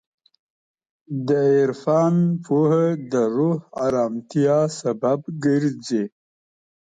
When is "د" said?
1.27-1.29, 3.11-3.13